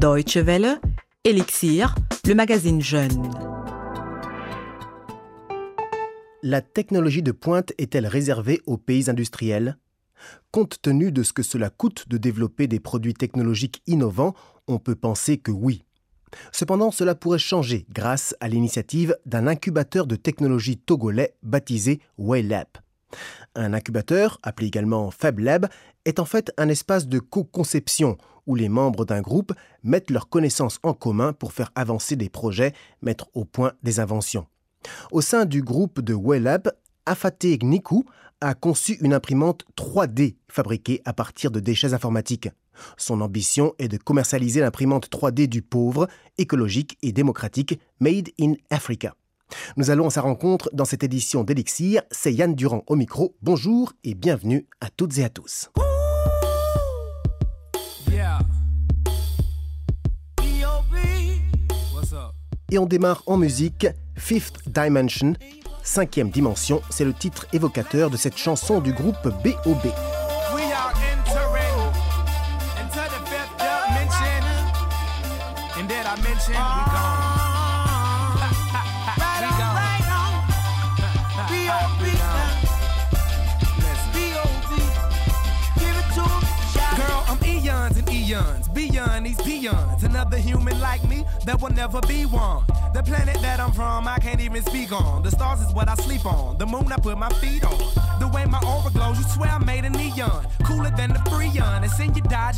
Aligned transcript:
Deutsche 0.00 0.38
Welle, 0.38 0.80
Elixir, 1.24 1.94
le 2.26 2.34
magazine 2.34 2.80
Jeune. 2.80 3.30
La 6.42 6.62
technologie 6.62 7.22
de 7.22 7.32
pointe 7.32 7.74
est-elle 7.76 8.06
réservée 8.06 8.62
aux 8.64 8.78
pays 8.78 9.10
industriels? 9.10 9.76
Compte 10.52 10.80
tenu 10.80 11.12
de 11.12 11.22
ce 11.22 11.34
que 11.34 11.42
cela 11.42 11.68
coûte 11.68 12.08
de 12.08 12.16
développer 12.16 12.66
des 12.66 12.80
produits 12.80 13.12
technologiques 13.12 13.82
innovants, 13.86 14.32
on 14.68 14.78
peut 14.78 14.94
penser 14.94 15.36
que 15.36 15.50
oui. 15.50 15.84
Cependant, 16.50 16.90
cela 16.90 17.14
pourrait 17.14 17.38
changer 17.38 17.84
grâce 17.90 18.34
à 18.40 18.48
l'initiative 18.48 19.18
d'un 19.26 19.46
incubateur 19.46 20.06
de 20.06 20.16
technologie 20.16 20.78
togolais 20.78 21.34
baptisé 21.42 22.00
Waylab. 22.16 22.68
Un 23.54 23.74
incubateur, 23.74 24.38
appelé 24.42 24.68
également 24.68 25.10
FabLab, 25.10 25.68
est 26.06 26.20
en 26.20 26.24
fait 26.24 26.52
un 26.56 26.70
espace 26.70 27.06
de 27.06 27.18
co-conception 27.18 28.16
où 28.46 28.54
les 28.54 28.68
membres 28.68 29.04
d'un 29.04 29.20
groupe 29.20 29.52
mettent 29.82 30.10
leurs 30.10 30.28
connaissances 30.28 30.78
en 30.82 30.94
commun 30.94 31.32
pour 31.32 31.52
faire 31.52 31.70
avancer 31.74 32.16
des 32.16 32.28
projets, 32.28 32.72
mettre 33.02 33.28
au 33.34 33.44
point 33.44 33.72
des 33.82 34.00
inventions. 34.00 34.46
Au 35.12 35.20
sein 35.20 35.44
du 35.44 35.62
groupe 35.62 36.00
de 36.00 36.14
Waylab, 36.14 36.72
Afate 37.06 37.58
Gniku 37.58 38.04
a 38.40 38.54
conçu 38.54 38.94
une 39.00 39.12
imprimante 39.12 39.64
3D 39.76 40.36
fabriquée 40.48 41.02
à 41.04 41.12
partir 41.12 41.50
de 41.50 41.60
déchets 41.60 41.92
informatiques. 41.92 42.48
Son 42.96 43.20
ambition 43.20 43.74
est 43.78 43.88
de 43.88 43.98
commercialiser 43.98 44.60
l'imprimante 44.60 45.10
3D 45.10 45.46
du 45.46 45.60
pauvre, 45.60 46.08
écologique 46.38 46.96
et 47.02 47.12
démocratique 47.12 47.78
Made 48.00 48.30
in 48.40 48.54
Africa. 48.70 49.14
Nous 49.76 49.90
allons 49.90 50.06
à 50.06 50.10
sa 50.10 50.20
rencontre 50.20 50.70
dans 50.72 50.84
cette 50.84 51.02
édition 51.02 51.44
d'Elixir. 51.44 52.02
C'est 52.10 52.32
Yann 52.32 52.54
Durand 52.54 52.84
au 52.86 52.96
micro. 52.96 53.34
Bonjour 53.42 53.92
et 54.04 54.14
bienvenue 54.14 54.66
à 54.80 54.88
toutes 54.90 55.18
et 55.18 55.24
à 55.24 55.28
tous. 55.28 55.70
Et 62.70 62.78
on 62.78 62.86
démarre 62.86 63.22
en 63.26 63.36
musique 63.36 63.86
Fifth 64.16 64.58
Dimension. 64.66 65.34
Cinquième 65.82 66.30
dimension, 66.30 66.82
c'est 66.90 67.04
le 67.04 67.12
titre 67.12 67.46
évocateur 67.52 68.10
de 68.10 68.16
cette 68.16 68.36
chanson 68.36 68.80
du 68.80 68.92
groupe 68.92 69.28
B.O.B. 69.42 69.88
that 91.50 91.60
will 91.60 91.74
never 91.74 92.00
be 92.02 92.24
one. 92.26 92.64
The 92.94 93.02
planet 93.02 93.38
that 93.42 93.58
I'm 93.58 93.72
from, 93.72 94.06
I 94.06 94.18
can't 94.18 94.40
even 94.40 94.62
speak 94.62 94.92
on. 94.92 95.22
The 95.24 95.30
stars 95.30 95.60
is 95.60 95.72
what 95.74 95.88
I 95.88 95.94
sleep 95.96 96.24
on. 96.24 96.58
The 96.58 96.66
moon 96.66 96.92
I 96.92 96.96
put 96.96 97.18
my 97.18 97.28
feet 97.40 97.64
on. 97.64 97.78
The 98.20 98.28
way 98.28 98.44
my 98.44 98.60
you 99.18 99.24
swear 99.34 99.50
I 99.50 99.58
made 99.58 99.84
a 99.84 99.90
neon. 99.90 100.46
Cooler 100.64 100.92
than 100.96 101.10
the 101.12 101.20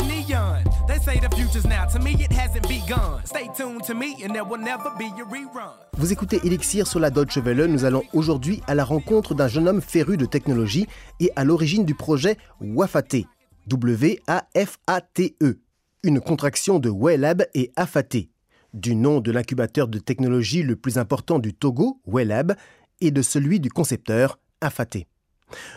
Neon. 0.05 0.65
They 0.87 0.99
say 0.99 1.19
the 1.21 1.31
future's 1.34 1.65
now. 1.65 1.87
To 1.87 1.99
me, 1.99 2.12
it 2.21 2.33
hasn't 2.33 2.69
begun. 2.69 3.25
Stay 3.25 3.49
tuned 3.57 3.84
to 3.84 3.95
me, 3.95 4.23
and 4.23 4.34
there 4.34 4.45
will 4.45 4.61
never 4.61 4.91
be 4.99 5.06
a 5.06 5.25
rerun. 5.25 5.73
Vous 5.97 6.12
écoutez 6.12 6.41
Elixir 6.45 6.87
sur 6.87 7.01
la 7.01 7.11
Deutsche. 7.11 7.39
Nous 7.39 7.84
allons 7.84 8.03
aujourd'hui 8.12 8.61
à 8.67 8.75
la 8.75 8.84
rencontre 8.84 9.34
d'un 9.34 9.49
jeune 9.49 9.69
homme 9.69 9.81
féru 9.81 10.19
de 10.19 10.27
technologie 10.27 10.87
et 11.21 11.31
à 11.37 11.45
l'origine 11.45 11.87
du 11.87 11.95
projet 11.95 12.37
Wafate. 12.61 13.25
W-A-F-A-T-E 13.69 15.59
une 16.05 16.21
contraction 16.21 16.79
de 16.79 16.91
Wellab 16.91 17.47
et 17.55 17.73
Afate, 17.77 18.17
du 18.75 18.95
nom 18.95 19.20
de 19.20 19.31
l'incubateur 19.31 19.89
de 19.89 19.98
technologie 19.98 20.62
le 20.62 20.77
plus 20.77 20.98
important 20.98 21.39
du 21.39 21.55
Togo, 21.55 22.01
Wellab, 22.06 22.55
et 23.01 23.11
de 23.11 23.23
celui 23.23 23.61
du 23.61 23.70
concepteur, 23.70 24.38
Afate. 24.60 25.06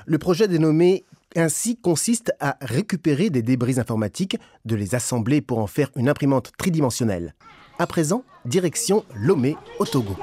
Le 0.05 0.17
projet 0.17 0.47
dénommé 0.47 1.05
ainsi 1.35 1.75
consiste 1.75 2.31
à 2.39 2.57
récupérer 2.61 3.29
des 3.29 3.41
débris 3.41 3.79
informatiques, 3.79 4.37
de 4.63 4.75
les 4.75 4.95
assembler 4.95 5.41
pour 5.41 5.59
en 5.59 5.67
faire 5.67 5.91
une 5.95 6.07
imprimante 6.07 6.51
tridimensionnelle. 6.57 7.35
À 7.77 7.87
présent, 7.87 8.23
direction 8.45 9.03
Lomé 9.15 9.57
au 9.79 9.85
Togo. 9.85 10.15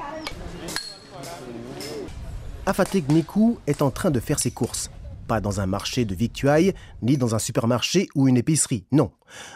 Afate 2.65 2.97
Gnikou 3.07 3.59
est 3.67 3.81
en 3.81 3.91
train 3.91 4.09
de 4.09 4.19
faire 4.19 4.39
ses 4.39 4.51
courses. 4.51 4.89
Pas 5.27 5.39
dans 5.39 5.59
un 5.59 5.67
marché 5.67 6.05
de 6.05 6.15
victuailles, 6.15 6.73
ni 7.01 7.17
dans 7.17 7.35
un 7.35 7.39
supermarché 7.39 8.07
ou 8.15 8.27
une 8.27 8.37
épicerie, 8.37 8.85
non. 8.91 9.11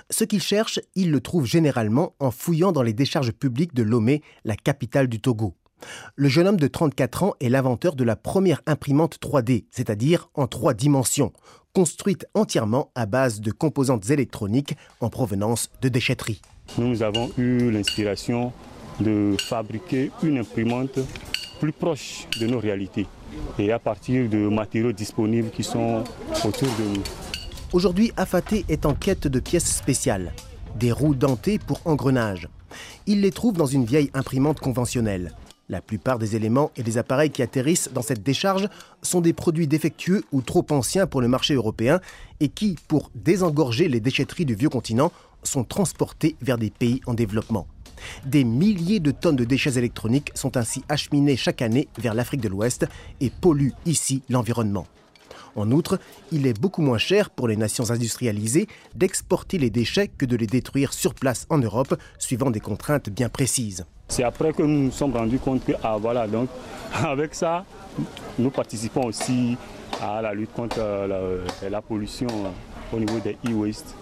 Ce 0.09 0.23
qu'il 0.23 0.41
cherche, 0.41 0.79
il 0.95 1.11
le 1.11 1.21
trouve 1.21 1.45
généralement 1.45 2.13
en 2.19 2.31
fouillant 2.31 2.71
dans 2.71 2.83
les 2.83 2.93
décharges 2.93 3.31
publiques 3.31 3.73
de 3.73 3.83
Lomé, 3.83 4.21
la 4.45 4.55
capitale 4.55 5.07
du 5.07 5.19
Togo. 5.19 5.55
Le 6.15 6.27
jeune 6.27 6.47
homme 6.47 6.59
de 6.59 6.67
34 6.67 7.23
ans 7.23 7.33
est 7.39 7.49
l'inventeur 7.49 7.95
de 7.95 8.03
la 8.03 8.15
première 8.15 8.61
imprimante 8.65 9.17
3D, 9.21 9.65
c'est-à-dire 9.69 10.29
en 10.33 10.47
trois 10.47 10.73
dimensions, 10.73 11.31
construite 11.73 12.25
entièrement 12.33 12.91
à 12.95 13.05
base 13.05 13.39
de 13.41 13.51
composantes 13.51 14.09
électroniques 14.09 14.75
en 14.99 15.09
provenance 15.09 15.69
de 15.81 15.89
déchetteries. 15.89 16.41
Nous 16.77 17.03
avons 17.03 17.31
eu 17.37 17.71
l'inspiration 17.71 18.51
de 18.99 19.35
fabriquer 19.39 20.11
une 20.23 20.39
imprimante 20.39 20.99
plus 21.59 21.71
proche 21.71 22.27
de 22.39 22.47
nos 22.47 22.59
réalités 22.59 23.05
et 23.59 23.71
à 23.71 23.79
partir 23.79 24.27
de 24.29 24.47
matériaux 24.47 24.91
disponibles 24.91 25.49
qui 25.51 25.63
sont 25.63 26.03
autour 26.43 26.67
de 26.79 26.97
nous. 26.97 27.26
Aujourd'hui, 27.73 28.13
Afate 28.15 28.63
est 28.69 28.85
en 28.85 28.93
quête 28.93 29.27
de 29.27 29.41
pièces 29.41 29.75
spéciales, 29.75 30.31
des 30.79 30.93
roues 30.93 31.15
dentées 31.15 31.59
pour 31.59 31.81
engrenages. 31.83 32.47
Il 33.07 33.19
les 33.19 33.31
trouve 33.31 33.57
dans 33.57 33.65
une 33.65 33.83
vieille 33.83 34.09
imprimante 34.13 34.61
conventionnelle. 34.61 35.33
La 35.67 35.81
plupart 35.81 36.17
des 36.17 36.37
éléments 36.37 36.71
et 36.77 36.83
des 36.83 36.97
appareils 36.97 37.29
qui 37.29 37.43
atterrissent 37.43 37.89
dans 37.93 38.01
cette 38.01 38.23
décharge 38.23 38.69
sont 39.01 39.19
des 39.19 39.33
produits 39.33 39.67
défectueux 39.67 40.23
ou 40.31 40.41
trop 40.41 40.65
anciens 40.69 41.07
pour 41.07 41.19
le 41.19 41.27
marché 41.27 41.55
européen 41.55 41.99
et 42.39 42.47
qui, 42.47 42.77
pour 42.87 43.11
désengorger 43.15 43.89
les 43.89 43.99
déchetteries 43.99 44.45
du 44.45 44.55
vieux 44.55 44.69
continent, 44.69 45.11
sont 45.43 45.65
transportés 45.65 46.37
vers 46.41 46.57
des 46.57 46.69
pays 46.69 47.01
en 47.05 47.13
développement. 47.13 47.67
Des 48.25 48.45
milliers 48.45 49.01
de 49.01 49.11
tonnes 49.11 49.35
de 49.35 49.43
déchets 49.43 49.77
électroniques 49.77 50.31
sont 50.35 50.55
ainsi 50.55 50.83
acheminés 50.87 51.35
chaque 51.35 51.61
année 51.61 51.89
vers 51.97 52.13
l'Afrique 52.13 52.41
de 52.41 52.47
l'Ouest 52.47 52.87
et 53.19 53.29
polluent 53.29 53.73
ici 53.85 54.21
l'environnement. 54.29 54.87
En 55.57 55.71
outre, 55.71 55.99
il 56.31 56.45
est 56.45 56.57
beaucoup 56.57 56.83
moins 56.83 56.99
cher 56.99 57.31
pour 57.31 57.47
les 57.47 57.57
nations 57.57 57.89
industrialisées 57.89 58.67
d'exporter 58.95 59.57
les 59.57 59.71
déchets 59.71 60.07
que 60.07 60.25
de 60.25 60.37
les 60.37 60.45
détruire 60.45 60.93
sur 60.93 61.15
place 61.15 61.47
en 61.49 61.57
Europe, 61.57 61.99
suivant 62.19 62.51
des 62.51 62.59
contraintes 62.59 63.09
bien 63.09 63.27
précises. 63.27 63.83
C'est 64.07 64.23
après 64.23 64.53
que 64.53 64.61
nous 64.61 64.83
nous 64.85 64.91
sommes 64.91 65.13
rendus 65.13 65.39
compte 65.39 65.65
que, 65.65 65.73
ah 65.83 65.97
voilà, 65.99 66.27
donc 66.27 66.47
avec 66.93 67.33
ça, 67.33 67.65
nous 68.37 68.51
participons 68.51 69.07
aussi 69.07 69.57
à 70.01 70.21
la 70.21 70.33
lutte 70.33 70.53
contre 70.53 70.77
la, 70.79 71.69
la 71.69 71.81
pollution 71.81 72.27
au 72.93 72.99
niveau 72.99 73.19
des 73.19 73.35
e-waste 73.49 73.95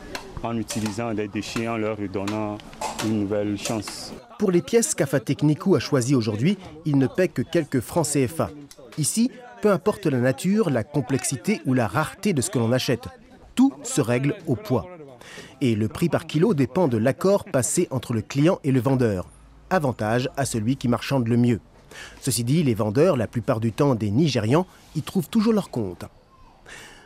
en 0.43 0.57
utilisant 0.57 1.13
des 1.13 1.29
déchets, 1.29 1.69
en 1.69 1.77
leur 1.77 1.97
donnant 2.11 2.57
une 3.05 3.21
nouvelle 3.21 3.57
chance. 3.57 4.13
Pour 4.37 4.51
les 4.51 4.61
pièces 4.61 4.93
qu'Afa 4.93 5.21
Technico 5.21 5.75
a 5.75 5.79
choisies 5.79 6.15
aujourd'hui, 6.15 6.57
il 6.85 6.97
ne 6.97 7.07
paie 7.07 7.29
que 7.29 7.41
quelques 7.41 7.79
francs 7.79 8.07
CFA. 8.11 8.51
Ici, 8.97 9.31
peu 9.65 9.71
importe 9.71 10.05
la 10.05 10.19
nature, 10.19 10.69
la 10.69 10.83
complexité 10.83 11.59
ou 11.65 11.73
la 11.73 11.87
rareté 11.87 12.33
de 12.33 12.41
ce 12.43 12.51
que 12.51 12.59
l'on 12.59 12.71
achète, 12.71 13.07
tout 13.55 13.73
se 13.81 13.99
règle 13.99 14.35
au 14.45 14.55
poids. 14.55 14.85
Et 15.59 15.73
le 15.73 15.87
prix 15.87 16.07
par 16.07 16.27
kilo 16.27 16.53
dépend 16.53 16.87
de 16.87 16.97
l'accord 16.97 17.45
passé 17.45 17.87
entre 17.89 18.13
le 18.13 18.21
client 18.21 18.59
et 18.63 18.71
le 18.71 18.79
vendeur. 18.79 19.27
Avantage 19.71 20.29
à 20.37 20.45
celui 20.45 20.75
qui 20.75 20.87
marchande 20.87 21.27
le 21.27 21.35
mieux. 21.35 21.59
Ceci 22.21 22.43
dit, 22.43 22.61
les 22.61 22.75
vendeurs, 22.75 23.17
la 23.17 23.25
plupart 23.25 23.59
du 23.59 23.71
temps 23.71 23.95
des 23.95 24.11
Nigérians, 24.11 24.67
y 24.95 25.01
trouvent 25.01 25.29
toujours 25.29 25.53
leur 25.53 25.71
compte. 25.71 26.05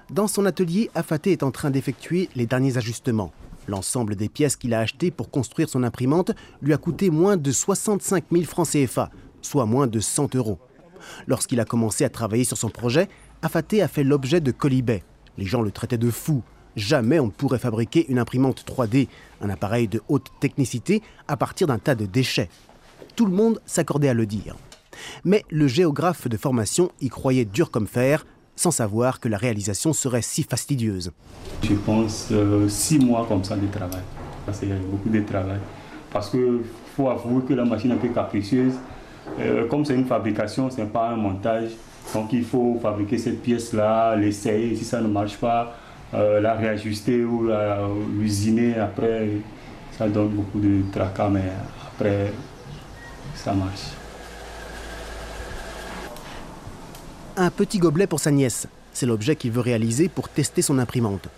Dans 0.10 0.28
son 0.28 0.46
atelier, 0.46 0.92
Afate 0.96 1.28
est 1.28 1.44
en 1.44 1.52
train 1.52 1.72
d'effectuer 1.72 2.28
les 2.36 2.46
derniers 2.46 2.78
ajustements. 2.78 3.32
L'ensemble 3.70 4.18
des 4.18 4.28
pièces 4.28 4.58
qu'il 4.58 4.74
a 4.74 4.82
achetées 4.82 5.12
pour 5.12 5.32
construire 5.32 5.70
son 5.70 5.84
imprimante 5.84 6.32
lui 6.62 6.74
a 6.74 6.78
coûté 6.78 7.10
moins 7.10 7.38
de 7.38 7.54
65 7.54 8.26
000 8.30 8.44
francs 8.44 8.68
CFA, 8.68 9.12
soit 9.42 9.66
moins 9.66 9.88
de 9.88 10.02
100 10.02 10.36
euros. 10.36 10.60
Lorsqu'il 11.28 11.60
a 11.60 11.66
commencé 11.66 12.04
à 12.06 12.10
travailler 12.10 12.44
sur 12.44 12.58
son 12.58 12.70
projet, 12.70 13.10
Afate 13.42 13.76
a 13.76 13.88
fait 13.88 14.04
l'objet 14.04 14.42
de 14.42 14.52
colibets. 14.52 15.04
Les 15.38 15.46
gens 15.46 15.62
le 15.62 15.72
traitaient 15.72 15.98
de 15.98 16.12
fou. 16.12 16.44
Jamais 16.76 17.20
on 17.20 17.28
ne 17.28 17.32
pourrait 17.32 17.60
fabriquer 17.60 18.06
une 18.10 18.20
imprimante 18.20 18.64
3D, 18.66 19.08
un 19.42 19.50
appareil 19.50 19.88
de 19.88 20.02
haute 20.08 20.28
technicité, 20.40 21.02
à 21.28 21.38
partir 21.38 21.68
d'un 21.68 21.80
tas 21.80 21.96
de 21.96 22.06
déchets. 22.06 22.50
Tout 23.16 23.26
le 23.26 23.34
monde 23.34 23.60
s'accordait 23.66 24.10
à 24.10 24.14
le 24.14 24.26
dire. 24.26 24.56
Mais 25.24 25.46
le 25.50 25.68
géographe 25.68 26.28
de 26.28 26.38
formation 26.38 26.92
y 27.02 27.10
croyait 27.10 27.46
dur 27.46 27.72
comme 27.72 27.88
fer, 27.88 28.26
sans 28.56 28.72
savoir 28.72 29.20
que 29.20 29.30
la 29.30 29.38
réalisation 29.38 29.94
serait 29.94 30.22
si 30.22 30.44
fastidieuse. 30.44 31.12
Je 31.64 31.74
pense 31.76 32.28
euh, 32.32 32.68
six 32.68 33.00
mois 33.00 33.26
comme 33.28 33.44
ça 33.44 33.56
de 33.56 33.68
travail, 33.68 34.02
parce 34.46 34.62
beaucoup 34.92 35.10
de 35.10 35.22
travail. 35.22 35.60
Parce 36.12 36.30
qu'il 36.30 36.62
faut 36.96 37.10
avouer 37.10 37.44
que 37.44 37.54
la 37.54 37.66
machine 37.66 37.92
est 37.92 37.94
un 37.94 37.98
peu 37.98 38.10
capricieuse. 38.10 38.74
Euh, 39.40 39.68
comme 39.68 39.86
c'est 39.86 39.96
une 39.96 40.06
fabrication, 40.06 40.70
ce 40.70 40.82
n'est 40.82 40.88
pas 40.88 41.10
un 41.10 41.16
montage. 41.16 41.70
Donc 42.14 42.34
il 42.34 42.44
faut 42.44 42.80
fabriquer 42.82 43.18
cette 43.18 43.42
pièce-là, 43.42 44.16
l'essayer. 44.16 44.76
Si 44.76 44.84
ça 44.84 45.02
ne 45.02 45.08
marche 45.08 45.38
pas, 45.38 45.76
euh, 46.14 46.40
la 46.42 46.54
réajuster 46.56 47.24
ou 47.24 47.50
l'usiner 48.20 48.78
après. 48.78 49.30
Ça 49.92 50.08
donne 50.08 50.30
beaucoup 50.30 50.60
de 50.60 50.82
tracas, 50.92 51.30
mais 51.30 51.44
après, 51.88 52.32
ça 53.36 53.54
marche. 53.54 53.92
Un 57.36 57.52
petit 57.52 57.80
gobelet 57.80 58.08
pour 58.08 58.20
sa 58.20 58.32
nièce. 58.32 58.68
C'est 58.92 59.06
l'objet 59.06 59.36
qu'il 59.36 59.52
veut 59.52 59.62
réaliser 59.62 60.10
pour 60.10 60.30
tester 60.30 60.62
son 60.62 60.80
imprimante. 60.80 61.30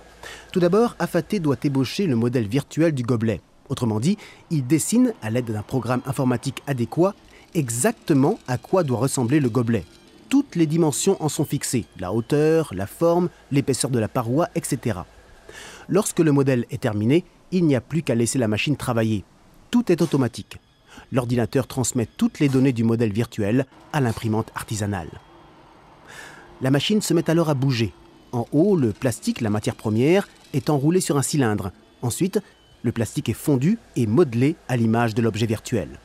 Tout 0.51 0.59
d'abord, 0.59 0.95
Afaté 0.99 1.39
doit 1.39 1.57
ébaucher 1.63 2.07
le 2.07 2.15
modèle 2.15 2.47
virtuel 2.47 2.91
du 2.93 3.03
gobelet. 3.03 3.41
Autrement 3.69 3.99
dit, 3.99 4.17
il 4.49 4.65
dessine, 4.65 5.13
à 5.21 5.29
l'aide 5.29 5.51
d'un 5.51 5.61
programme 5.61 6.01
informatique 6.05 6.61
adéquat, 6.67 7.13
exactement 7.53 8.39
à 8.47 8.57
quoi 8.57 8.83
doit 8.83 8.99
ressembler 8.99 9.39
le 9.39 9.49
gobelet. 9.49 9.85
Toutes 10.29 10.55
les 10.55 10.65
dimensions 10.65 11.21
en 11.21 11.29
sont 11.29 11.45
fixées, 11.45 11.85
la 11.99 12.13
hauteur, 12.13 12.73
la 12.73 12.87
forme, 12.87 13.29
l'épaisseur 13.51 13.91
de 13.91 13.99
la 13.99 14.07
paroi, 14.07 14.47
etc. 14.55 14.99
Lorsque 15.89 16.19
le 16.19 16.31
modèle 16.31 16.65
est 16.71 16.81
terminé, 16.81 17.25
il 17.51 17.65
n'y 17.65 17.75
a 17.75 17.81
plus 17.81 18.01
qu'à 18.01 18.15
laisser 18.15 18.39
la 18.39 18.47
machine 18.47 18.77
travailler. 18.77 19.25
Tout 19.71 19.91
est 19.91 20.01
automatique. 20.01 20.57
L'ordinateur 21.11 21.67
transmet 21.67 22.07
toutes 22.17 22.39
les 22.39 22.49
données 22.49 22.73
du 22.73 22.83
modèle 22.83 23.11
virtuel 23.11 23.65
à 23.91 23.99
l'imprimante 23.99 24.51
artisanale. 24.55 25.09
La 26.61 26.71
machine 26.71 27.01
se 27.01 27.13
met 27.13 27.29
alors 27.29 27.49
à 27.49 27.53
bouger. 27.53 27.93
En 28.31 28.45
haut, 28.51 28.77
le 28.77 28.93
plastique, 28.93 29.41
la 29.41 29.49
matière 29.49 29.75
première, 29.75 30.29
est 30.53 30.69
enroulé 30.69 31.01
sur 31.01 31.17
un 31.17 31.21
cylindre. 31.21 31.71
Ensuite, 32.01 32.39
le 32.83 32.91
plastique 32.91 33.29
est 33.29 33.33
fondu 33.33 33.77
et 33.95 34.07
modelé 34.07 34.55
à 34.67 34.77
l'image 34.77 35.13
de 35.13 35.21
l'objet 35.21 35.45
virtuel. 35.45 35.99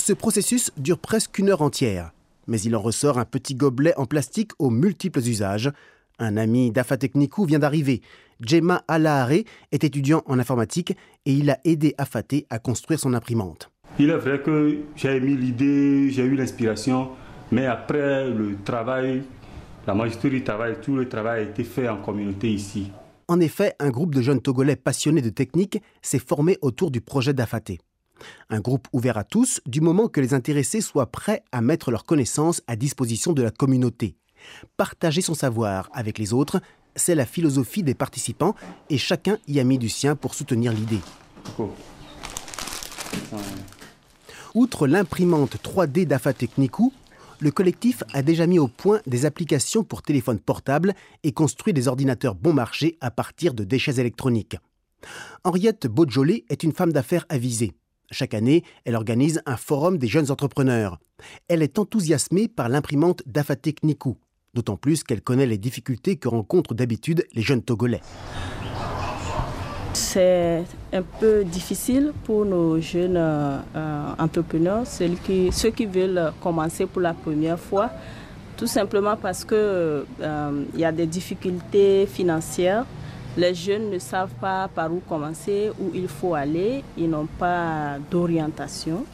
Ce 0.00 0.14
processus 0.14 0.72
dure 0.78 0.98
presque 0.98 1.38
une 1.38 1.50
heure 1.50 1.60
entière, 1.60 2.12
mais 2.46 2.58
il 2.62 2.74
en 2.74 2.80
ressort 2.80 3.18
un 3.18 3.26
petit 3.26 3.54
gobelet 3.54 3.92
en 3.98 4.06
plastique 4.06 4.52
aux 4.58 4.70
multiples 4.70 5.18
usages. 5.18 5.70
Un 6.18 6.38
ami 6.38 6.72
d'Afa 6.72 6.96
vient 7.46 7.58
d'arriver. 7.58 8.00
Gemma 8.40 8.82
Alahare 8.88 9.44
est 9.70 9.84
étudiant 9.84 10.22
en 10.24 10.38
informatique 10.38 10.96
et 11.26 11.32
il 11.34 11.50
a 11.50 11.58
aidé 11.64 11.94
Afaté 11.98 12.46
à 12.48 12.58
construire 12.58 12.98
son 12.98 13.12
imprimante. 13.12 13.70
Il 13.98 14.08
est 14.08 14.16
vrai 14.16 14.40
que 14.40 14.78
j'ai 14.96 15.20
mis 15.20 15.36
l'idée, 15.36 16.10
j'ai 16.10 16.24
eu 16.24 16.34
l'inspiration, 16.34 17.10
mais 17.52 17.66
après 17.66 18.26
le 18.30 18.56
travail, 18.64 19.22
la 19.86 19.92
majorité 19.92 20.30
du 20.30 20.42
travail, 20.42 20.76
tout 20.82 20.96
le 20.96 21.10
travail 21.10 21.40
a 21.40 21.50
été 21.50 21.62
fait 21.62 21.90
en 21.90 21.98
communauté 21.98 22.50
ici. 22.50 22.90
En 23.28 23.38
effet, 23.38 23.74
un 23.78 23.90
groupe 23.90 24.14
de 24.14 24.22
jeunes 24.22 24.40
Togolais 24.40 24.76
passionnés 24.76 25.22
de 25.22 25.30
technique 25.30 25.82
s'est 26.00 26.18
formé 26.18 26.56
autour 26.62 26.90
du 26.90 27.02
projet 27.02 27.34
d'Afaté. 27.34 27.80
Un 28.48 28.60
groupe 28.60 28.88
ouvert 28.92 29.18
à 29.18 29.24
tous 29.24 29.60
du 29.66 29.80
moment 29.80 30.08
que 30.08 30.20
les 30.20 30.34
intéressés 30.34 30.80
soient 30.80 31.10
prêts 31.10 31.42
à 31.52 31.60
mettre 31.60 31.90
leurs 31.90 32.04
connaissances 32.04 32.62
à 32.66 32.76
disposition 32.76 33.32
de 33.32 33.42
la 33.42 33.50
communauté. 33.50 34.16
Partager 34.76 35.20
son 35.20 35.34
savoir 35.34 35.90
avec 35.92 36.18
les 36.18 36.32
autres, 36.32 36.60
c'est 36.96 37.14
la 37.14 37.26
philosophie 37.26 37.82
des 37.82 37.94
participants 37.94 38.54
et 38.88 38.98
chacun 38.98 39.38
y 39.46 39.60
a 39.60 39.64
mis 39.64 39.78
du 39.78 39.88
sien 39.88 40.16
pour 40.16 40.34
soutenir 40.34 40.72
l'idée. 40.72 41.00
Outre 44.54 44.86
l'imprimante 44.86 45.56
3D 45.62 46.06
d'Afa 46.06 46.32
Technicou, 46.32 46.92
le 47.38 47.50
collectif 47.50 48.02
a 48.12 48.22
déjà 48.22 48.46
mis 48.46 48.58
au 48.58 48.68
point 48.68 49.00
des 49.06 49.24
applications 49.24 49.84
pour 49.84 50.02
téléphone 50.02 50.38
portable 50.38 50.94
et 51.22 51.32
construit 51.32 51.72
des 51.72 51.88
ordinateurs 51.88 52.34
bon 52.34 52.52
marché 52.52 52.98
à 53.00 53.10
partir 53.10 53.54
de 53.54 53.64
déchets 53.64 53.98
électroniques. 53.98 54.56
Henriette 55.44 55.86
Beaujolais 55.86 56.44
est 56.50 56.62
une 56.62 56.72
femme 56.72 56.92
d'affaires 56.92 57.24
avisée. 57.28 57.72
Chaque 58.12 58.34
année, 58.34 58.64
elle 58.84 58.96
organise 58.96 59.40
un 59.46 59.56
forum 59.56 59.96
des 59.96 60.08
jeunes 60.08 60.32
entrepreneurs. 60.32 60.98
Elle 61.46 61.62
est 61.62 61.78
enthousiasmée 61.78 62.48
par 62.48 62.68
l'imprimante 62.68 63.22
d'Afatec 63.24 63.84
Nikou, 63.84 64.16
d'autant 64.52 64.76
plus 64.76 65.04
qu'elle 65.04 65.22
connaît 65.22 65.46
les 65.46 65.58
difficultés 65.58 66.16
que 66.16 66.26
rencontrent 66.26 66.74
d'habitude 66.74 67.24
les 67.34 67.42
jeunes 67.42 67.62
Togolais. 67.62 68.00
C'est 69.92 70.64
un 70.92 71.02
peu 71.02 71.44
difficile 71.44 72.12
pour 72.24 72.44
nos 72.44 72.80
jeunes 72.80 73.16
euh, 73.16 74.12
entrepreneurs, 74.18 74.88
ceux 74.88 75.70
qui, 75.70 75.86
veulent 75.86 76.32
commencer 76.40 76.86
pour 76.86 77.02
la 77.02 77.14
première 77.14 77.60
fois, 77.60 77.90
tout 78.56 78.66
simplement 78.66 79.16
parce 79.16 79.44
qu'il 79.44 79.56
euh, 79.56 80.64
y 80.76 80.84
a 80.84 80.90
des 80.90 81.06
difficultés 81.06 82.06
financières 82.06 82.86
les 83.36 83.54
jeunes 83.54 83.90
ne 83.90 83.98
savent 83.98 84.34
pas 84.40 84.68
par 84.68 84.92
où 84.92 85.00
commencer, 85.08 85.70
où 85.80 85.90
il 85.94 86.08
faut 86.08 86.34
aller, 86.34 86.82
ils 86.96 87.08
n'ont 87.08 87.28
pas 87.38 87.98
d'orientation. 88.10 89.04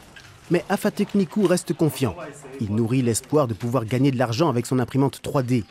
Mais 0.49 0.63
Afa 0.69 0.91
Technicou 0.91 1.45
reste 1.45 1.73
confiant. 1.73 2.15
Il 2.61 2.73
nourrit 2.73 3.01
l'espoir 3.01 3.47
de 3.47 3.53
pouvoir 3.53 3.85
gagner 3.85 4.11
de 4.11 4.17
l'argent 4.17 4.49
avec 4.49 4.65
son 4.65 4.79
imprimante 4.79 5.21
3D. 5.21 5.65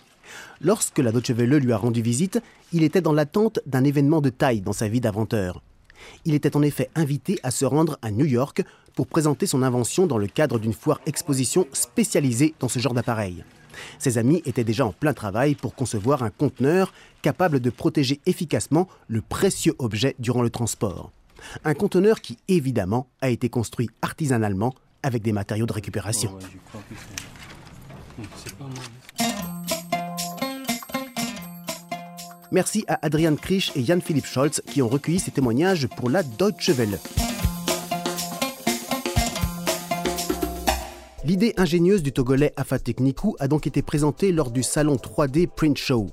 Lorsque 0.60 0.98
la 0.98 1.12
Deutsche 1.12 1.31
Welle 1.31 1.56
lui 1.56 1.72
a 1.72 1.76
rendu 1.76 2.02
visite, 2.02 2.40
il 2.72 2.82
était 2.82 3.00
dans 3.00 3.12
l'attente 3.12 3.60
d'un 3.66 3.84
événement 3.84 4.20
de 4.20 4.31
taille 4.31 4.60
dans 4.60 4.72
sa 4.72 4.88
vie 4.88 5.00
d'inventeur. 5.00 5.62
Il 6.25 6.34
était 6.34 6.56
en 6.56 6.62
effet 6.62 6.90
invité 6.94 7.38
à 7.43 7.50
se 7.50 7.64
rendre 7.64 7.98
à 8.02 8.10
New 8.10 8.26
York 8.26 8.62
pour 8.94 9.06
présenter 9.06 9.46
son 9.46 9.62
invention 9.62 10.06
dans 10.06 10.19
le 10.19 10.26
cadre 10.26 10.58
d'une 10.58 10.72
foire 10.72 11.00
exposition 11.06 11.66
spécialisée 11.72 12.54
dans 12.60 12.69
ce 12.69 12.78
genre 12.78 12.94
d'appareil. 12.94 13.44
Ses 13.99 14.19
amis 14.19 14.43
étaient 14.46 14.64
déjà 14.64 14.87
en 14.87 14.93
plein 14.93 15.14
travail 15.14 15.55
pour 15.55 15.75
concevoir 15.75 16.23
un 16.23 16.31
conteneur 16.31 16.93
capable 17.23 17.61
de 17.61 17.70
protéger 17.70 18.20
efficacement 18.26 18.88
le 19.08 19.20
précieux 19.20 19.75
objet 19.78 20.14
durant 20.19 20.43
le 20.43 20.50
transport. 20.50 21.12
Un 21.64 21.75
conteneur 21.75 22.20
qui, 22.20 22.38
évidemment, 22.49 23.08
a 23.20 23.31
été 23.31 23.49
construit 23.49 23.90
artisanalement 24.02 24.75
avec 25.02 25.23
des 25.23 25.32
matériaux 25.32 25.67
de 25.67 25.73
récupération. 25.73 26.37
Merci 32.52 32.84
à 32.88 32.99
Adrian 33.05 33.37
Krisch 33.37 33.72
et 33.75 33.84
Jan-Philipp 33.84 34.25
Scholz 34.25 34.62
qui 34.67 34.81
ont 34.82 34.88
recueilli 34.88 35.19
ces 35.19 35.31
témoignages 35.31 35.88
pour 35.88 36.11
la 36.11 36.22
Deutsche 36.22 36.70
Welle. 36.70 36.99
L'idée 41.26 41.55
ingénieuse 41.56 42.05
du 42.05 42.12
Togolais 42.12 42.52
Afa 42.55 42.78
Technikou 42.78 43.34
a 43.40 43.49
donc 43.49 43.67
été 43.67 43.82
présentée 43.82 44.31
lors 44.31 44.52
du 44.52 44.62
salon 44.62 44.94
3D 44.94 45.49
Print 45.49 45.76
Show, 45.76 46.06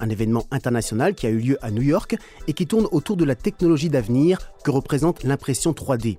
un 0.00 0.08
événement 0.08 0.46
international 0.50 1.14
qui 1.14 1.26
a 1.26 1.28
eu 1.28 1.36
lieu 1.36 1.58
à 1.60 1.70
New 1.70 1.82
York 1.82 2.16
et 2.46 2.54
qui 2.54 2.66
tourne 2.66 2.88
autour 2.90 3.18
de 3.18 3.26
la 3.26 3.34
technologie 3.34 3.90
d'avenir 3.90 4.38
que 4.64 4.70
représente 4.70 5.22
l'impression 5.22 5.72
3D. 5.72 6.16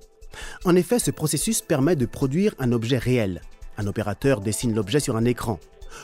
En 0.64 0.76
effet, 0.76 1.00
ce 1.00 1.10
processus 1.10 1.60
permet 1.60 1.96
de 1.96 2.06
produire 2.06 2.54
un 2.60 2.70
objet 2.70 2.98
réel. 2.98 3.40
Un 3.76 3.88
opérateur 3.88 4.40
dessine 4.40 4.76
l'objet 4.76 5.00
sur 5.00 5.16
un 5.16 5.24
écran. 5.24 5.58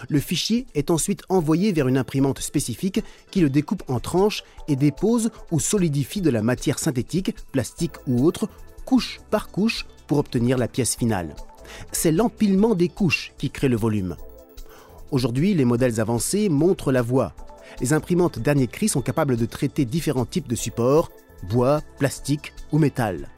Le 0.09 0.19
fichier 0.19 0.67
est 0.75 0.91
ensuite 0.91 1.23
envoyé 1.29 1.71
vers 1.71 1.87
une 1.87 1.97
imprimante 1.97 2.41
spécifique 2.41 3.05
qui 3.31 3.41
le 3.41 3.51
découpe 3.51 3.85
en 3.87 4.01
tranches 4.01 4.43
et 4.67 4.75
dépose 4.75 5.31
ou 5.53 5.61
solidifie 5.61 6.23
de 6.23 6.31
la 6.31 6.43
matière 6.43 6.81
synthétique, 6.81 7.37
plastique 7.53 7.95
ou 8.09 8.27
autre, 8.27 8.49
couche 8.85 9.21
par 9.31 9.49
couche 9.49 9.87
pour 10.09 10.19
obtenir 10.19 10.59
la 10.59 10.67
pièce 10.67 10.97
finale 10.97 11.37
c'est 11.93 12.13
l'empilement 12.13 12.75
des 12.75 12.89
couches 12.89 13.33
qui 13.39 13.51
crée 13.51 13.69
le 13.69 13.77
volume. 13.77 14.17
Aujourd'hui, 15.11 15.55
les 15.55 15.65
modèles 15.65 16.01
avancés 16.01 16.49
montrent 16.49 16.93
la 16.93 17.03
voie. 17.03 17.33
Les 17.81 17.93
imprimantes 17.93 18.39
dernier 18.39 18.67
cri 18.67 18.89
sont 18.89 19.03
capables 19.03 19.37
de 19.37 19.47
traiter 19.47 19.85
différents 19.85 20.25
types 20.25 20.49
de 20.49 20.57
supports, 20.57 21.11
bois, 21.49 21.81
plastique 21.99 22.53
ou 22.73 22.79
métal. 22.79 23.29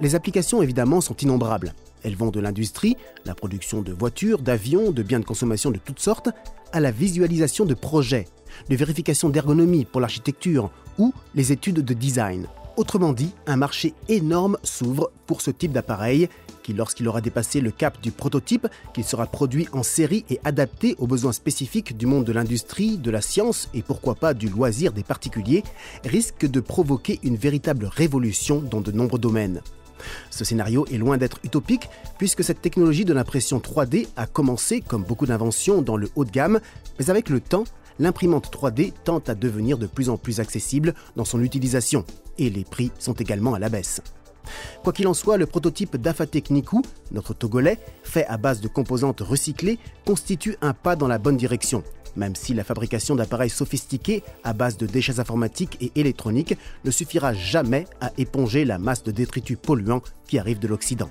Les 0.00 0.14
applications 0.14 0.62
évidemment 0.62 1.00
sont 1.00 1.16
innombrables. 1.16 1.74
Elles 2.02 2.16
vont 2.16 2.30
de 2.30 2.40
l'industrie, 2.40 2.96
la 3.24 3.34
production 3.34 3.80
de 3.80 3.92
voitures, 3.92 4.40
d'avions, 4.40 4.92
de 4.92 5.02
biens 5.02 5.20
de 5.20 5.24
consommation 5.24 5.70
de 5.70 5.78
toutes 5.82 6.00
sortes, 6.00 6.28
à 6.72 6.80
la 6.80 6.90
visualisation 6.90 7.64
de 7.64 7.74
projets, 7.74 8.26
de 8.68 8.76
vérification 8.76 9.30
d'ergonomie 9.30 9.84
pour 9.84 10.00
l'architecture 10.00 10.70
ou 10.98 11.14
les 11.34 11.50
études 11.50 11.80
de 11.80 11.94
design. 11.94 12.46
Autrement 12.76 13.12
dit, 13.12 13.32
un 13.46 13.56
marché 13.56 13.94
énorme 14.08 14.58
s'ouvre 14.62 15.10
pour 15.26 15.40
ce 15.40 15.50
type 15.50 15.72
d'appareil 15.72 16.28
qui, 16.64 16.72
lorsqu'il 16.72 17.06
aura 17.06 17.20
dépassé 17.20 17.60
le 17.60 17.70
cap 17.70 18.00
du 18.00 18.10
prototype, 18.10 18.66
qu'il 18.92 19.04
sera 19.04 19.26
produit 19.26 19.68
en 19.72 19.84
série 19.84 20.24
et 20.30 20.40
adapté 20.42 20.96
aux 20.98 21.06
besoins 21.06 21.32
spécifiques 21.32 21.96
du 21.96 22.06
monde 22.06 22.24
de 22.24 22.32
l'industrie, 22.32 22.96
de 22.96 23.10
la 23.12 23.20
science 23.20 23.68
et 23.74 23.82
pourquoi 23.82 24.16
pas 24.16 24.34
du 24.34 24.48
loisir 24.48 24.92
des 24.92 25.04
particuliers, 25.04 25.62
risque 26.04 26.46
de 26.46 26.60
provoquer 26.60 27.20
une 27.22 27.36
véritable 27.36 27.86
révolution 27.86 28.60
dans 28.60 28.80
de 28.80 28.90
nombreux 28.90 29.18
domaines. 29.18 29.60
Ce 30.30 30.44
scénario 30.44 30.86
est 30.92 30.98
loin 30.98 31.18
d'être 31.18 31.38
utopique 31.44 31.88
puisque 32.18 32.42
cette 32.42 32.62
technologie 32.62 33.04
de 33.04 33.12
l'impression 33.12 33.58
3D 33.58 34.08
a 34.16 34.26
commencé, 34.26 34.80
comme 34.80 35.04
beaucoup 35.04 35.26
d'inventions, 35.26 35.82
dans 35.82 35.96
le 35.96 36.10
haut 36.16 36.24
de 36.24 36.30
gamme, 36.30 36.60
mais 36.98 37.10
avec 37.10 37.28
le 37.28 37.40
temps, 37.40 37.64
l'imprimante 37.98 38.50
3D 38.50 38.92
tente 39.04 39.28
à 39.28 39.34
devenir 39.34 39.78
de 39.78 39.86
plus 39.86 40.08
en 40.08 40.16
plus 40.16 40.40
accessible 40.40 40.94
dans 41.16 41.24
son 41.24 41.42
utilisation 41.42 42.04
et 42.38 42.50
les 42.50 42.64
prix 42.64 42.90
sont 42.98 43.12
également 43.12 43.54
à 43.54 43.58
la 43.58 43.68
baisse. 43.68 44.00
Quoi 44.82 44.92
qu'il 44.92 45.08
en 45.08 45.14
soit, 45.14 45.36
le 45.36 45.46
prototype 45.46 45.96
d'Afa 45.96 46.26
Technicou, 46.26 46.82
notre 47.10 47.34
Togolais, 47.34 47.78
fait 48.02 48.26
à 48.26 48.36
base 48.36 48.60
de 48.60 48.68
composantes 48.68 49.20
recyclées, 49.20 49.78
constitue 50.04 50.56
un 50.60 50.72
pas 50.72 50.96
dans 50.96 51.08
la 51.08 51.18
bonne 51.18 51.36
direction. 51.36 51.82
Même 52.16 52.36
si 52.36 52.54
la 52.54 52.64
fabrication 52.64 53.16
d'appareils 53.16 53.50
sophistiqués 53.50 54.22
à 54.44 54.52
base 54.52 54.76
de 54.76 54.86
déchets 54.86 55.18
informatiques 55.18 55.78
et 55.80 55.90
électroniques 55.96 56.56
ne 56.84 56.90
suffira 56.90 57.34
jamais 57.34 57.86
à 58.00 58.12
éponger 58.18 58.64
la 58.64 58.78
masse 58.78 59.02
de 59.02 59.10
détritus 59.10 59.58
polluants 59.60 60.02
qui 60.28 60.38
arrivent 60.38 60.60
de 60.60 60.68
l'Occident. 60.68 61.10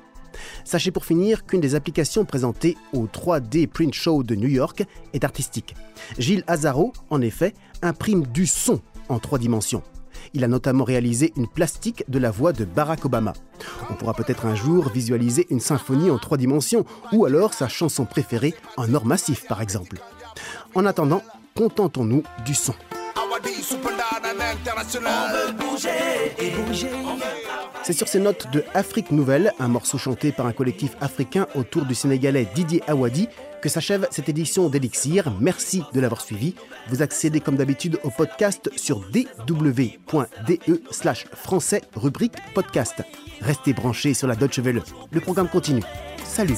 Sachez 0.64 0.92
pour 0.92 1.06
finir 1.06 1.46
qu'une 1.46 1.62
des 1.62 1.76
applications 1.76 2.26
présentées 2.26 2.76
au 2.94 3.06
3D 3.06 3.68
Print 3.68 3.94
Show 3.94 4.24
de 4.24 4.36
New 4.36 4.48
York 4.48 4.84
est 5.14 5.24
artistique. 5.24 5.76
Gilles 6.18 6.44
Azaro, 6.48 6.94
en 7.10 7.22
effet, 7.22 7.54
imprime 7.82 8.26
du 8.28 8.48
son 8.48 8.82
en 9.10 9.20
trois 9.20 9.40
dimensions. 9.40 9.84
Il 10.34 10.44
a 10.44 10.48
notamment 10.48 10.84
réalisé 10.84 11.34
une 11.36 11.48
plastique 11.48 12.04
de 12.08 12.20
la 12.20 12.32
voix 12.32 12.54
de 12.54 12.66
Barack 12.66 13.06
Obama. 13.06 13.34
On 13.90 13.94
pourra 13.94 14.14
peut-être 14.14 14.46
un 14.46 14.56
jour 14.56 14.90
visualiser 14.90 15.48
une 15.50 15.60
symphonie 15.60 16.10
en 16.10 16.18
trois 16.18 16.38
dimensions, 16.38 16.86
ou 17.12 17.26
alors 17.26 17.54
sa 17.54 17.68
chanson 17.68 18.06
préférée 18.06 18.54
en 18.78 18.94
or 18.94 19.06
massif 19.06 19.46
par 19.48 19.62
exemple. 19.62 19.98
En 20.76 20.86
attendant, 20.86 21.22
contentons-nous 21.56 22.24
du 22.46 22.54
son. 22.56 22.74
C'est 27.84 27.94
sur 27.94 28.08
ces 28.08 28.20
notes 28.20 28.48
de 28.52 28.64
Afrique 28.74 29.12
Nouvelle, 29.12 29.54
un 29.60 29.68
morceau 29.68 29.98
chanté 29.98 30.32
par 30.32 30.46
un 30.46 30.54
collectif 30.54 30.96
africain 31.02 31.48
autour 31.56 31.84
du 31.86 31.96
Sénégalais 31.96 32.48
Didier 32.56 32.82
Awadi, 32.88 33.28
que 33.64 33.70
s'achève 33.70 34.10
cette 34.12 34.28
édition 34.28 34.68
d'Elixir. 34.68 35.32
Merci 35.40 35.84
de 35.94 36.02
l'avoir 36.02 36.20
suivi. 36.20 36.54
Vous 36.90 37.02
accédez 37.02 37.40
comme 37.40 37.56
d'habitude 37.56 37.98
au 38.04 38.10
podcast 38.10 38.70
sur 38.76 39.00
dw.de 39.10 40.82
slash 40.92 41.26
français 41.34 41.82
rubrique 41.96 42.34
podcast. 42.54 43.02
Restez 43.40 43.72
branchés 43.72 44.14
sur 44.14 44.28
la 44.28 44.36
Deutsche 44.36 44.60
Welle. 44.60 44.84
Le 45.12 45.22
programme 45.22 45.48
continue. 45.48 45.82
Salut. 46.26 46.56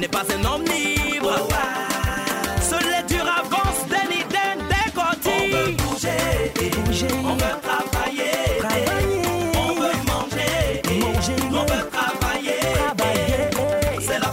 n'est 0.00 0.08
pas 0.08 0.24
un 0.36 0.44
homme 0.44 0.64
libre. 0.64 1.48
Seul 2.60 2.82
les 2.82 3.14
durs 3.14 3.28
avancent 3.28 3.86
d'un 3.88 4.10
idée 4.10 4.54
décoté. 4.68 5.30
On 5.30 5.56
veut 5.56 5.72
bouger. 5.76 7.12
on 7.24 7.36
veut 7.36 7.73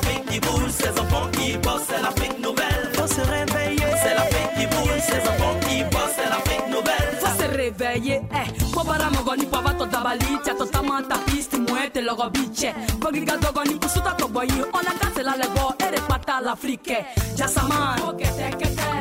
C'est 0.02 0.10
l'Afrique 0.10 0.26
qui 0.30 0.40
bouge, 0.40 0.72
ses 0.72 1.00
enfants 1.00 1.28
qui 1.32 1.58
bossent, 1.58 1.82
c'est 1.88 2.02
l'Afrique 2.02 2.40
nouvelle. 2.40 2.92
Faut 2.94 3.08
se 3.08 3.22
réveiller. 3.22 3.86
C'est 4.04 4.14
l'Afrique 4.16 4.52
qui 4.58 4.66
bouge, 4.68 5.02
ses 5.06 5.30
enfants 5.30 5.56
qui 5.68 5.84
bossent, 5.84 6.16
c'est 6.16 6.30
l'Afrique 6.30 6.68
nouvelle. 6.70 7.18
Faut 7.20 7.42
se 7.42 7.48
réveiller, 7.56 8.22
eh. 8.34 8.74
Pobara 8.74 9.10
mogoni 9.12 9.46
pava 9.46 9.74
to 9.74 9.86
dabali, 9.86 10.40
tia 10.44 10.54
to 10.56 10.66
tamanta 10.66 11.18
pisti 11.26 11.58
muete 11.60 12.02
logo 12.02 12.30
biche. 12.30 12.74
Bogiga 13.00 13.38
dogoni 13.38 13.78
kusuta 13.80 14.16
to 14.18 14.28
boyi, 14.28 14.62
ona 14.74 14.92
kase 15.00 15.24
la 15.24 15.36
lego, 15.36 15.74
ere 15.80 16.00
pata 16.08 16.40
l'Afrique. 16.42 17.06
Jassaman, 17.36 18.00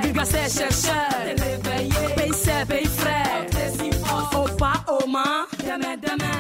giga 0.02 0.24
se 0.24 0.48
chercheur, 0.48 1.08
pays 1.64 2.32
c'est 2.34 2.66
pays 2.66 2.86
frère. 2.86 3.46
Opa, 4.34 4.72
Oma, 4.88 5.46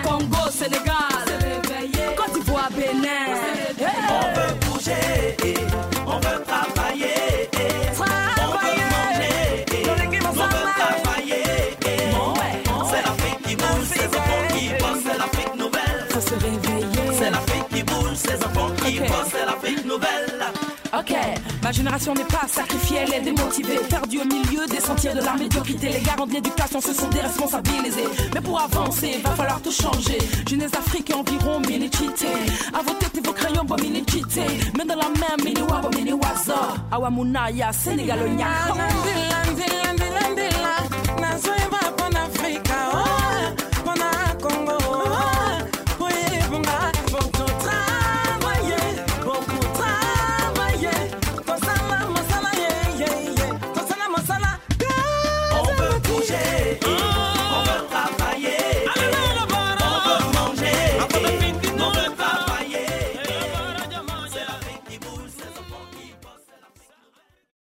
Congo, 0.02 0.50
Sénégal, 0.50 0.99
ma 21.62 21.72
génération 21.72 22.14
n'est 22.14 22.24
pas 22.24 22.46
sacrifiée, 22.48 22.98
elle 23.06 23.14
est 23.14 23.20
démotivée, 23.20 23.78
perdue 23.88 24.20
au 24.20 24.24
milieu 24.24 24.66
des 24.66 24.80
sentiers 24.80 25.12
de 25.12 25.20
la 25.20 25.34
médiocrité. 25.34 25.88
Les 25.88 26.00
garants 26.00 26.26
de 26.26 26.32
l'éducation, 26.32 26.80
ce 26.80 26.92
sont 26.92 27.08
des 27.08 27.20
responsabilisés. 27.20 28.08
Mais 28.34 28.40
pour 28.40 28.60
avancer, 28.60 29.20
va 29.22 29.30
falloir 29.30 29.60
tout 29.60 29.72
changer. 29.72 30.18
Jeunesse 30.48 30.70
d'Afrique 30.72 31.12
environ 31.14 31.60
minicité. 31.60 32.28
À 32.72 32.82
vos 32.82 32.94
têtes 32.94 33.16
et 33.18 33.20
vos 33.20 33.32
crayons, 33.32 33.64
bon 33.64 33.76
minicité. 33.80 34.42
Mais 34.76 34.84
dans 34.84 34.96
la 34.96 35.08
main, 35.08 35.44
mini 35.44 35.62
wabo, 35.62 35.88
mini 35.96 36.12
wazo. 36.12 36.54
Awamunaya, 36.90 37.72
Sénégalonia. 37.72 38.46